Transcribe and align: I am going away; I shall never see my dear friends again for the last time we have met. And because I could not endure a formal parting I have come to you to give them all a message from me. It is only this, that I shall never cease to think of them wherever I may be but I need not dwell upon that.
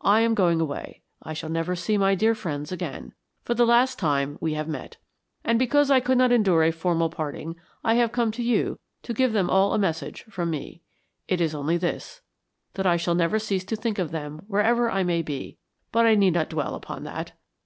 I 0.00 0.20
am 0.20 0.32
going 0.34 0.58
away; 0.58 1.02
I 1.22 1.34
shall 1.34 1.50
never 1.50 1.76
see 1.76 1.98
my 1.98 2.14
dear 2.14 2.34
friends 2.34 2.72
again 2.72 3.12
for 3.44 3.52
the 3.52 3.66
last 3.66 3.98
time 3.98 4.38
we 4.40 4.54
have 4.54 4.66
met. 4.68 4.96
And 5.44 5.58
because 5.58 5.90
I 5.90 6.00
could 6.00 6.16
not 6.16 6.32
endure 6.32 6.62
a 6.62 6.70
formal 6.70 7.10
parting 7.10 7.56
I 7.84 7.96
have 7.96 8.10
come 8.10 8.32
to 8.32 8.42
you 8.42 8.78
to 9.02 9.12
give 9.12 9.34
them 9.34 9.50
all 9.50 9.74
a 9.74 9.78
message 9.78 10.22
from 10.30 10.48
me. 10.48 10.80
It 11.28 11.42
is 11.42 11.54
only 11.54 11.76
this, 11.76 12.22
that 12.72 12.86
I 12.86 12.96
shall 12.96 13.14
never 13.14 13.38
cease 13.38 13.66
to 13.66 13.76
think 13.76 13.98
of 13.98 14.12
them 14.12 14.44
wherever 14.46 14.90
I 14.90 15.02
may 15.02 15.20
be 15.20 15.58
but 15.92 16.06
I 16.06 16.14
need 16.14 16.32
not 16.32 16.48
dwell 16.48 16.74
upon 16.74 17.04
that. 17.04 17.32